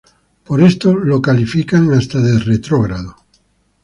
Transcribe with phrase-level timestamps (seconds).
[0.45, 3.15] Por esto es calificado hasta de retrógrado.